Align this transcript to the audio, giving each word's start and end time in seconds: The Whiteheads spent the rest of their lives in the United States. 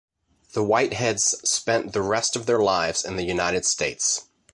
The 0.53 0.63
Whiteheads 0.63 1.45
spent 1.47 1.93
the 1.93 2.01
rest 2.01 2.35
of 2.35 2.47
their 2.47 2.57
lives 2.57 3.05
in 3.05 3.17
the 3.17 3.23
United 3.23 3.65
States. 3.67 4.27